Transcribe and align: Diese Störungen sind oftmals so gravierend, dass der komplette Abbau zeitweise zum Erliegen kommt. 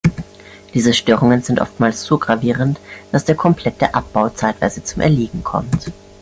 Diese 0.73 0.95
Störungen 0.95 1.43
sind 1.43 1.61
oftmals 1.61 2.03
so 2.05 2.17
gravierend, 2.17 2.79
dass 3.11 3.23
der 3.23 3.35
komplette 3.35 3.93
Abbau 3.93 4.29
zeitweise 4.29 4.83
zum 4.83 5.03
Erliegen 5.03 5.43
kommt. 5.43 5.91